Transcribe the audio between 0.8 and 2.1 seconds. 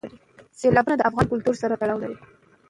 د افغان کلتور سره تړاو